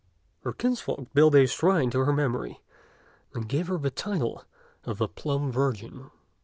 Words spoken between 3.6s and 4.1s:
her the